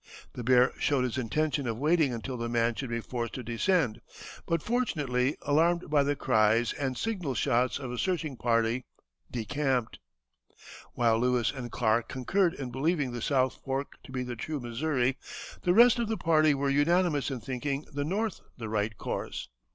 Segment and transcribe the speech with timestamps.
[0.33, 4.01] The bear showed his intention of waiting until the man should be forced to descend,
[4.47, 8.85] but fortunately alarmed by the cries and signal shots of a searching party
[9.29, 9.99] decamped.
[10.93, 15.19] While Lewis and Clark concurred in believing the south fork to be the true Missouri,
[15.61, 19.49] the rest of the party were unanimous in thinking the north the right course.